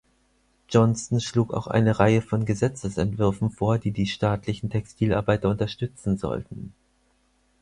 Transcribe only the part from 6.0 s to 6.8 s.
sollten.